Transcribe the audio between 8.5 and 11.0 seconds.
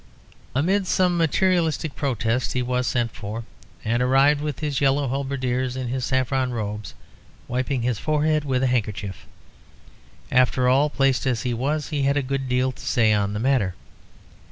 a handkerchief. After all,